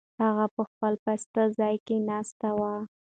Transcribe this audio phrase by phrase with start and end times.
[0.23, 2.59] هغه په خپل پاسته ځای کې ناست و.